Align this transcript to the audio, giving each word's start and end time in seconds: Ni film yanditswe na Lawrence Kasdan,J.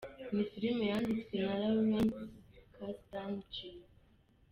Ni 0.33 0.43
film 0.51 0.77
yanditswe 0.89 1.35
na 1.43 1.53
Lawrence 1.61 2.19
Kasdan,J. 2.75 3.53